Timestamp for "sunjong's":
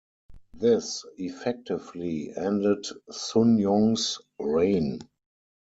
3.11-4.19